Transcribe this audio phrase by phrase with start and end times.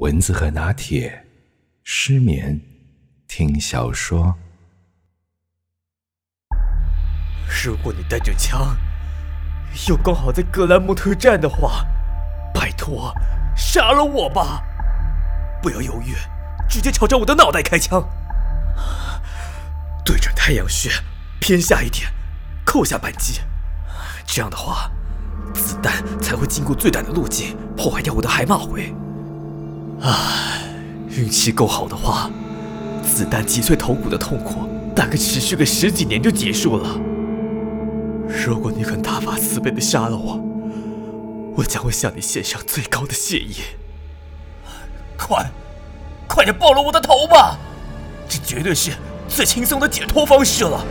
[0.00, 1.26] 蚊子和拿铁，
[1.84, 2.58] 失眠
[3.28, 4.34] 听小说。
[7.62, 8.74] 如果你带着枪，
[9.88, 11.84] 又刚好在格兰莫特站的话，
[12.54, 13.12] 拜托，
[13.54, 14.62] 杀了我吧！
[15.62, 16.14] 不要犹豫，
[16.66, 18.02] 直接朝着我的脑袋开枪，
[20.02, 20.90] 对准太阳穴，
[21.40, 22.10] 偏下一点，
[22.64, 23.42] 扣下扳机。
[24.24, 24.90] 这样的话。
[25.52, 28.94] 子弹才会经过最短的路径破坏掉我的海马回。
[30.02, 30.64] 唉，
[31.08, 32.30] 运气够好的话，
[33.02, 36.98] 子弹击碎头骨的痛苦大概持续个十几年就结束了。
[38.28, 40.40] 如果你肯大发慈悲的杀了我，
[41.56, 43.56] 我将会向你献上最高的谢意。
[45.18, 45.50] 快，
[46.28, 47.58] 快点爆了我的头吧！
[48.28, 48.92] 这绝对是
[49.28, 50.84] 最轻松的解脱方式了。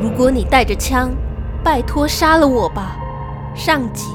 [0.00, 1.10] 如果你带着枪。
[1.64, 2.96] 拜托，杀了我吧！
[3.54, 4.06] 上集，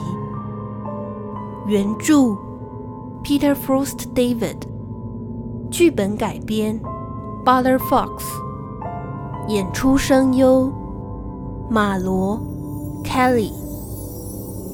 [1.65, 2.35] 原著
[3.27, 4.55] ：Peter Frost David，
[5.69, 6.79] 剧本改编
[7.43, 8.23] ：Butler Fox，
[9.49, 10.71] 演出声优：
[11.69, 12.41] 马罗、
[13.03, 13.51] Kelly，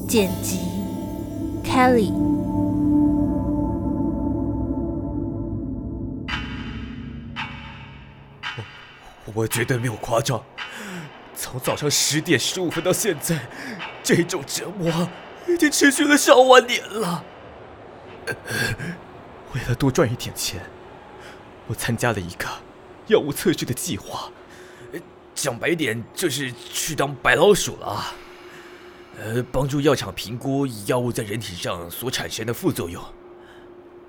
[0.06, 0.60] 剪辑
[1.64, 2.12] ：Kelly。
[9.26, 10.40] 我我绝对没有夸张。
[11.34, 13.36] 从早上十点十五分到现在，
[14.04, 15.08] 这种折磨
[15.48, 17.24] 已经持续了上万年了。
[19.54, 20.60] 为了多赚一点钱，
[21.66, 22.46] 我参加了一个
[23.06, 24.30] 药物测试的计划。
[25.34, 28.04] 讲白点，就是去当白老鼠了。
[29.18, 33.02] 呃，帮助药厂评估药物在人体上所产生的副作用。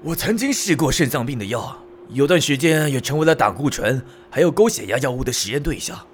[0.03, 1.77] 我曾经试过肾脏病的药，
[2.09, 6.07] 有段时间也成为了胆固醇还有高血压药物的实验对象。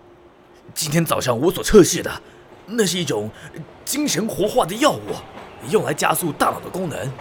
[0.74, 2.22] 今天早上我所测试的，
[2.66, 3.30] 那是一种
[3.84, 5.16] 精神活化的药物，
[5.70, 7.12] 用来加速大脑的功能。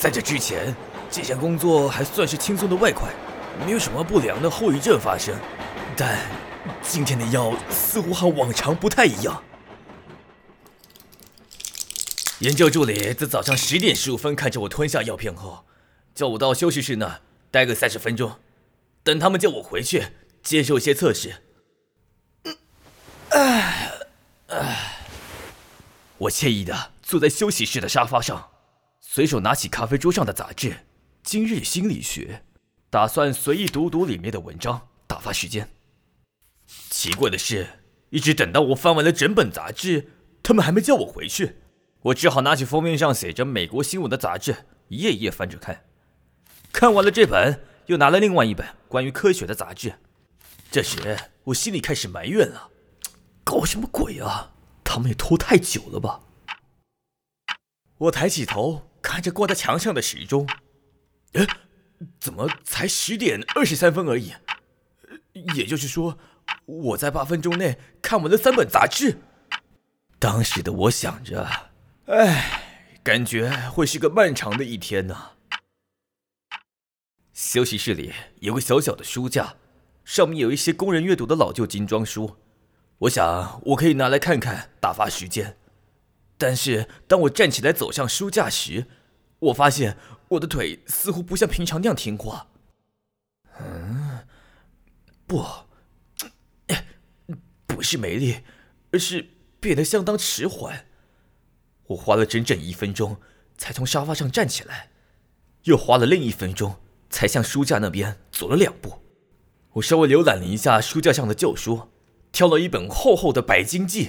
[0.00, 0.74] 在这之前，
[1.10, 3.12] 这项工作还算是轻松的外快，
[3.66, 5.36] 没有什么不良的后遗症发生。
[5.96, 6.20] 但
[6.80, 9.42] 今天的药似乎和往常不太一样。
[12.38, 15.64] 研究助理在早上十点十五分看着我吞下药片后，
[16.14, 17.20] 叫我到休息室那
[17.50, 18.36] 待个三十分钟，
[19.02, 20.06] 等他们叫我回去
[20.44, 21.42] 接受一些测试。
[23.30, 23.90] 唉，
[24.46, 25.02] 唉，
[26.18, 28.50] 我惬意的坐在休息室的沙发上，
[29.18, 30.70] 随手拿起咖啡桌上的杂志
[31.24, 32.40] 《今日心理学》，
[32.88, 35.68] 打算随意读读里面的文章，打发时间。
[36.88, 37.66] 奇怪的是，
[38.10, 41.56] 一直等到我翻完了整本杂志，他们还没叫我回去，
[42.02, 44.54] 我只好拿起封面上写着美国新闻的杂志，
[44.86, 45.86] 一页一页翻着看。
[46.72, 49.94] 看完了这本，又拿了另外一本关于科学的杂志。
[50.70, 52.70] 这时，我心里开始埋怨了。
[53.42, 54.52] 搞什么鬼啊！
[54.84, 56.20] 他们也拖太久了吧？
[57.96, 60.48] 我抬起头看着挂在墙上的时钟，
[61.32, 61.44] 哎，
[62.20, 64.32] 怎么才十点二十三分而已？
[65.56, 66.16] 也就是说，
[66.66, 69.18] 我在八分钟内看完了三本杂志。
[70.20, 71.48] 当时的我想着，
[72.06, 72.62] 哎，
[73.02, 75.30] 感觉会是个漫长的一天呢。
[77.34, 79.56] 休息室里有个小小的书架，
[80.04, 82.36] 上面有一些工人阅读的老旧精装书。
[82.98, 85.56] 我想，我可以拿来看看，打发时间。
[86.36, 88.86] 但是，当我站起来走向书架时，
[89.38, 89.96] 我发现
[90.28, 92.48] 我的腿似乎不像平常那样听话。
[93.60, 94.20] 嗯，
[95.26, 95.44] 不，
[97.66, 98.40] 不是没力，
[98.92, 99.28] 而是
[99.60, 100.86] 变得相当迟缓。
[101.88, 103.16] 我花了整整一分钟
[103.56, 104.90] 才从沙发上站起来，
[105.64, 106.76] 又花了另一分钟
[107.08, 109.02] 才向书架那边走了两步。
[109.72, 111.90] 我稍微浏览了一下书架上的旧书。
[112.30, 114.06] 挑了一本厚厚的《白经记》，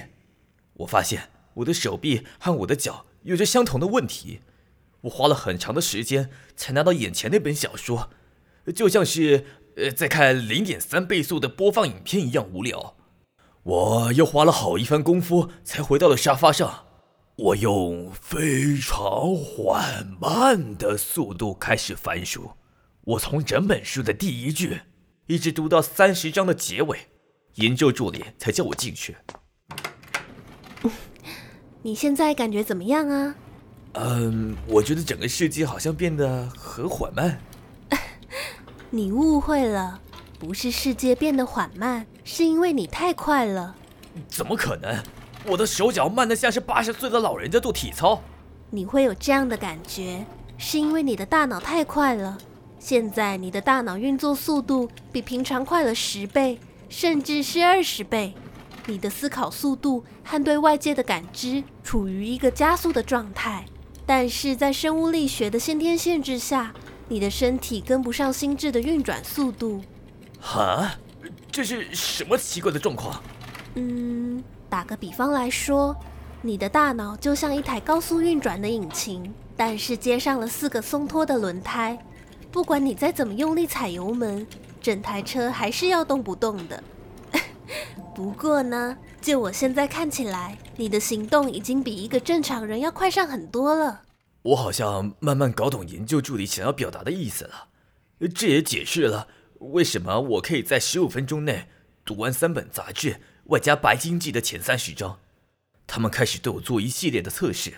[0.74, 4.42] 我发现我的手臂和我的脚有着相同的问题。
[5.02, 8.10] 我花了很长的时间才拿到眼前那本小说，
[8.74, 9.44] 就像是
[9.76, 12.96] 呃在看零点三倍速的播放影片一样无聊。
[13.62, 16.86] 我又花了好一番功夫才回到了沙发上。
[17.36, 22.52] 我用非常缓慢的速度开始翻书，
[23.02, 24.80] 我从整本书的第一句
[25.26, 26.98] 一直读到三十章的结尾。
[27.54, 29.16] 研究助理才叫我进去。
[31.82, 33.34] 你现在感觉怎么样啊？
[33.94, 37.40] 嗯，我觉得整个世界好像变得很缓慢。
[38.90, 40.00] 你误会了，
[40.38, 43.74] 不是世界变得缓慢，是因为你太快了。
[44.28, 45.02] 怎么可能？
[45.46, 48.20] 我的手脚慢得像是八十岁的老人在做体操。
[48.70, 50.24] 你会有这样的感觉，
[50.58, 52.38] 是因为你的大脑太快了。
[52.78, 56.58] 现在你的大脑运作速度比平常快了十倍。
[56.88, 58.34] 甚至是二十倍，
[58.86, 63.64] 你的思考速度和对外界的感知处于一个加速的状态，
[64.12, 66.74] 但是在生物力学的先天限制下，
[67.06, 69.80] 你的身体跟不上心智的运转速度。
[70.40, 70.96] 哈？
[71.52, 73.22] 这是什么奇怪的状况？
[73.76, 75.94] 嗯，打个比方来说，
[76.42, 81.96] 你的大脑就像一台高速运转的引擎，但是接上了四个松脱的轮胎。
[82.50, 84.44] 不管你再怎么用力踩油门，
[84.82, 86.82] 整台车还是要动不动的。
[88.12, 94.02] 不过呢，就我现在看起来，你的行动已经比一个正常人要快上很多了。
[94.42, 97.68] 我好像慢慢搞懂研究助理想要表达的意思了。
[98.34, 99.28] 这也解释了
[99.58, 101.68] 为什么我可以在十五分钟内
[102.04, 105.18] 读完三本杂志，外加白鲸记的前三十章。
[105.86, 107.74] 他们开始对我做一系列的测试，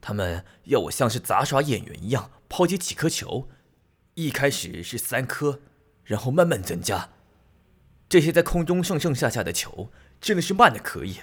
[0.00, 3.48] 他们要我像是杂耍演员一样抛接几颗球。
[4.14, 5.60] 一开始是三颗，
[6.04, 7.10] 然后慢慢增加。
[8.08, 9.90] 这些在空中上上下下的球
[10.20, 11.16] 真的是慢的可以，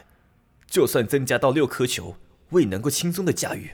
[0.68, 2.18] 就算增加到六颗球，
[2.50, 3.72] 我也能够轻松的驾驭。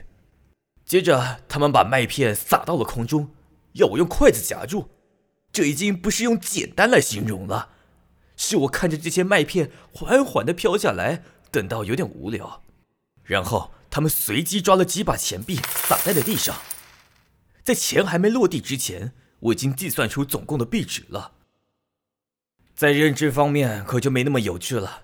[0.84, 3.30] 接着，他们把麦片撒到了空中，
[3.74, 4.90] 要我用筷子夹住。
[5.52, 7.70] 这已经不是用简单来形容了，
[8.36, 12.62] 是我看着这些麦片缓缓的飘下来，等到有点无聊。
[13.24, 15.56] 然后，他们随机抓了几把钱币
[15.88, 16.56] 撒在了地上。
[17.62, 21.32] 在钱还没落地之前，我已经计算出总共的币值了。
[22.74, 25.02] 在认知方面可就没那么有趣了。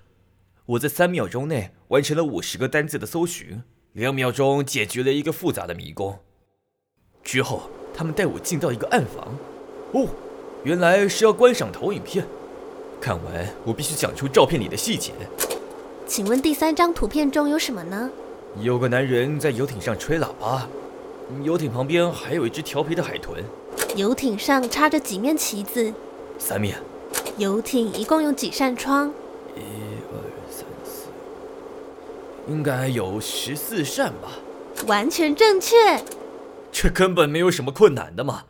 [0.67, 6.19] 我在三秒钟内完成了五十个单字的搜寻，两秒钟解决了一个复杂的迷宫。
[7.23, 9.37] 之后，他们带我进到一个暗房。
[9.93, 10.09] 哦，
[10.65, 12.27] 原来是要观赏投影片。
[12.99, 15.13] 看完，我必须讲出照片里的细节。
[16.05, 18.11] 请问第三张图片中有什么呢？
[18.59, 20.67] 有个男人在游艇上吹喇叭。
[21.43, 23.41] 游艇旁边还有一只调皮的海豚。
[23.95, 25.93] 游艇上插着几面旗子？
[26.37, 26.77] 三面。
[27.37, 29.13] 游艇一共有几扇窗？
[32.47, 34.31] 应该有十四扇吧。
[34.87, 35.75] 完全正确。
[36.71, 38.45] 这根本没有什么困难的嘛。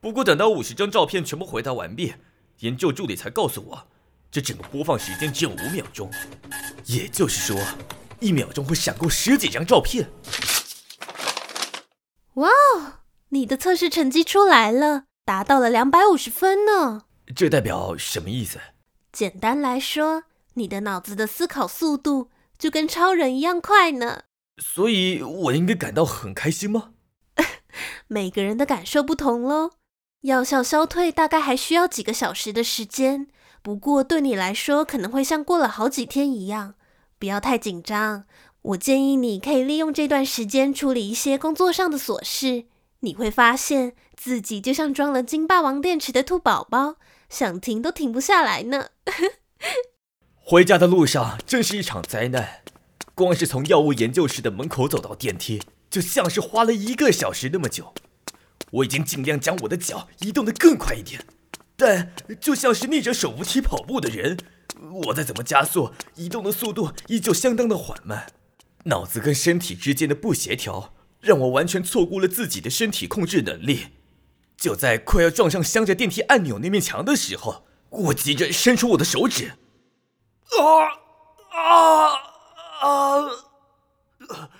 [0.00, 2.14] 不过等到五十张照片全部回答完毕，
[2.60, 3.86] 研究助理才告诉我，
[4.30, 6.10] 这整个播放时间只有五秒钟，
[6.84, 7.60] 也就是说，
[8.20, 10.10] 一秒钟会闪过十几张照片。
[12.34, 13.00] 哇哦，
[13.30, 17.02] 你的测试成绩出来了，达到了两百五十分呢。
[17.34, 18.58] 这代表什么意思？
[19.10, 20.24] 简单来说，
[20.54, 22.28] 你的脑子的思考速度
[22.58, 24.22] 就跟超人一样快呢。
[24.58, 26.90] 所以我应该感到很开心吗？
[28.06, 29.72] 每个人的感受不同喽。
[30.22, 33.26] 药效消退大概还需要几个小时的时间，
[33.62, 36.74] 不过对你来说可能会像过了好几天一样。
[37.18, 38.24] 不要太紧张。
[38.62, 42.64] 我建议你可以利用这段时间处理一些工作上的琐事，
[43.00, 46.96] 你会发现自己就像装了金霸王电池的兔宝宝，
[47.28, 48.88] 想停都停不下来呢。
[50.46, 52.60] 回家的路上真是一场灾难，
[53.14, 57.94] 光是从药物研究室的门口走到电梯，就像是花了一个小时那么久。
[58.70, 61.24] 我已经尽量将我的脚移动得更快一点，
[61.76, 64.36] 但就像是逆着手扶梯跑步的人，
[65.06, 68.26] 我再怎么加速，移动的速度依旧相当的缓慢。
[68.84, 70.92] 脑子跟身体之间的不协调，
[71.22, 73.86] 让我完全错估了自己的身体控制能力。
[74.58, 79.52] 就在快要撞上镶着电梯按钮那面墙的时候，我急着伸出我的手指。
[80.58, 80.84] 啊
[81.50, 82.14] 啊
[82.80, 84.50] 啊！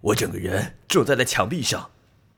[0.00, 1.90] 我整个人撞在了墙壁上，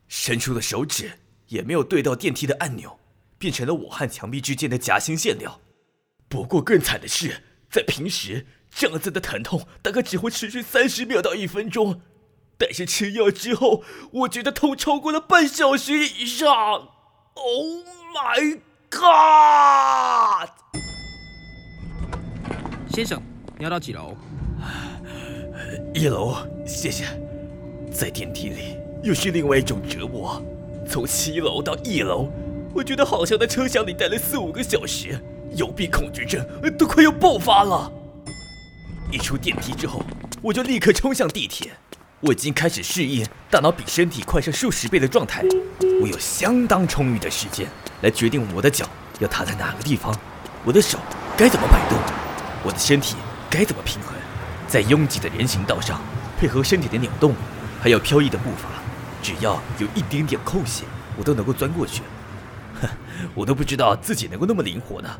[0.09, 2.99] 伸出的手指也没有对到电梯的按钮，
[3.39, 5.61] 变成了我和墙壁之间的夹心线条。
[6.29, 8.47] 不过更惨的是，在平时。
[8.75, 12.01] 这样子的疼痛大概只会持续三十秒到一分钟，
[12.57, 16.49] 但是吃药之后，我觉得痛超过了半小时以上。
[17.35, 17.85] Oh
[18.15, 20.49] my god！
[22.95, 23.19] 先生，
[23.57, 24.15] 你要到几楼？
[25.95, 27.07] 一楼，谢谢。
[27.91, 30.43] 在电梯里又是另外一种折磨，
[30.87, 32.29] 从七楼到一楼，
[32.75, 35.19] 我觉得好像在车厢里待了四五个小时，
[35.57, 36.47] 幽闭恐惧症
[36.77, 37.91] 都快要爆发了。
[39.11, 40.03] 一出电梯之后，
[40.43, 41.73] 我就立刻冲向地铁。
[42.21, 45.43] 我已经开始适应大脑比身体快上数十倍的状态。
[46.03, 47.67] 我有相当充裕的时间
[48.03, 48.87] 来决定我的脚
[49.19, 50.15] 要踏在哪个地方，
[50.63, 50.99] 我的手
[51.39, 51.99] 该怎么摆动，
[52.65, 53.17] 我的身体
[53.51, 54.15] 该怎么平衡。
[54.67, 56.01] 在拥挤的人行道上，
[56.39, 57.35] 配合身体的扭动，
[57.81, 58.69] 还有飘逸的步伐，
[59.23, 60.85] 只要有一点点空隙，
[61.17, 62.03] 我都能够钻过去。
[62.81, 62.89] 哼，
[63.35, 65.11] 我都不知道自己能够那么灵活呢。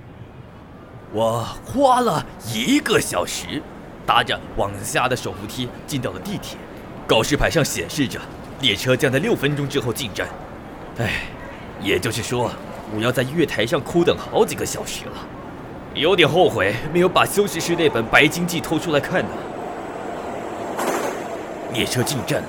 [1.13, 3.63] 我花了一个小时。
[4.05, 6.59] 搭着往下的手扶梯进到了地铁，
[7.07, 8.21] 告示牌上显示着
[8.61, 10.27] 列车将在六分钟之后进站。
[10.99, 11.29] 唉，
[11.81, 12.51] 也就是说
[12.93, 15.13] 我要在月台上苦等好几个小时了，
[16.03, 19.29] 有点后悔没有把休息室那本《白鲸记》偷出来看呢。
[21.73, 22.49] 列车进站了，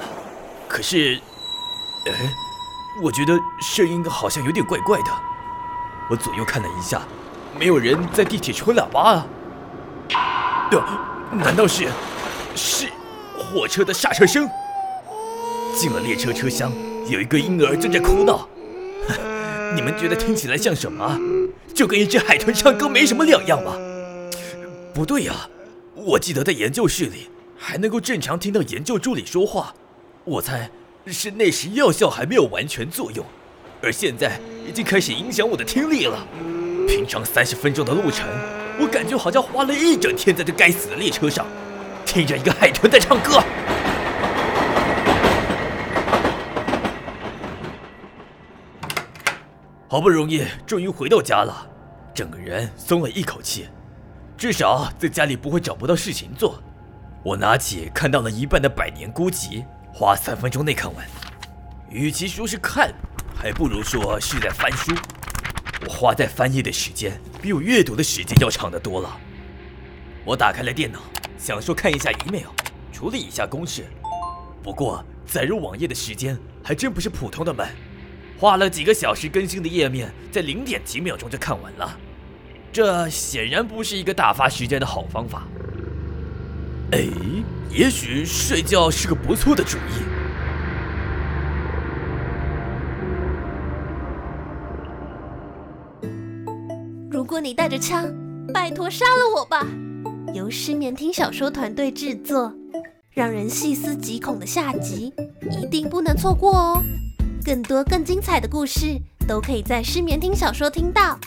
[0.68, 1.20] 可是
[2.08, 2.12] 哎，
[3.04, 5.12] 我觉得声音好像有点怪怪的。
[6.10, 7.04] 我左右看了一下，
[7.56, 9.28] 没有人在地铁吹喇叭啊。
[10.72, 10.84] 呃，
[11.38, 11.88] 难道是
[12.56, 12.88] 是
[13.38, 14.50] 火车的刹车声？
[15.76, 16.72] 进了列车车厢，
[17.08, 18.48] 有一个婴儿正在哭闹。
[19.76, 21.20] 你们觉得听起来像什么？
[21.74, 23.76] 就跟一只海豚唱歌没什么两样吧？
[24.94, 25.50] 不对呀，
[25.96, 29.74] 我记得在研究室里还能够正常听到研究助理说话。
[30.24, 30.70] 我猜
[31.08, 33.26] 是那时药效还没有完全作用，
[33.82, 36.26] 而现在已经开始影响我的听力了。
[36.88, 38.28] 平常三十分钟的路程，
[38.80, 41.46] 我感觉好像花了一整天在这该死的列车上，
[42.06, 43.44] 听着一个海豚在唱歌。
[49.94, 51.70] 好不容易终于回到家了，
[52.16, 53.68] 整个人松了一口气，
[54.36, 56.60] 至少在家里不会找不到事情做。
[57.24, 59.62] 我拿起看到了一半的《百年孤寂》，
[59.94, 61.06] 花三分钟内看完。
[61.92, 62.92] 与其说是看，
[63.36, 64.96] 还不如说是在翻书。
[65.86, 69.16] 我花在翻页的时间比我阅读的时间要长得多了。
[70.26, 71.02] 我打开了电脑，
[71.38, 72.48] 想说看一下 email，
[72.92, 73.86] 处理一下公事。
[74.64, 77.70] 不过载入网页的时间还真不是普通的慢。
[78.38, 81.98] 花了几个小时更新的页面，在零点几秒钟就看完了，
[82.72, 85.44] 这显然不是一个打发时间的好方法。
[86.92, 87.08] 哎，
[87.72, 90.04] 也许睡觉是个不错的主意。
[97.10, 98.14] 如果你带着枪，
[98.54, 99.66] 拜托杀了我吧！
[100.34, 102.54] 由失眠听小说团队制作，
[103.12, 105.14] 让人细思极恐的下集，
[105.50, 106.84] 一定不能错过哦。
[107.44, 111.20] 更多更精彩的故事都可以在失眠听小说听到。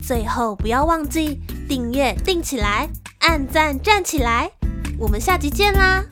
[0.00, 2.88] 最后不要忘记订阅订起来，
[3.20, 4.50] 按赞站起来。
[4.98, 6.04] 我们下集见啦！